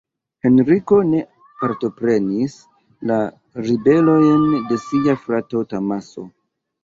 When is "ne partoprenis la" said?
1.09-3.19